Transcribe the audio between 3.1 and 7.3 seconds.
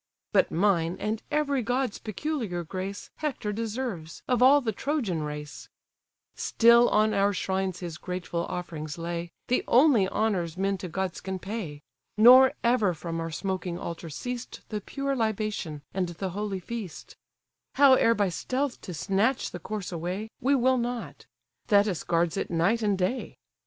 Hector deserves, of all the Trojan race: Still on